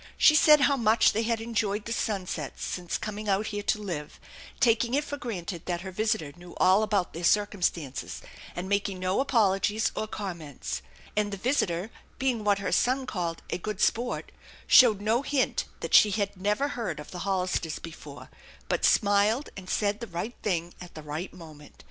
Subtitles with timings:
[0.17, 4.19] She said how much they had enjoyed the sunsets since coming out here to live,
[4.59, 8.23] taking it for granted that her visitor knew all about their circumstances,
[8.55, 10.81] and making no apologies or comments;
[11.15, 14.31] and the visitor, being what her son called" a good sport,"
[14.65, 18.31] showed no hint that she had never heard of the Hollisters before,
[18.67, 21.75] but smiled and said the right thing at the right moment.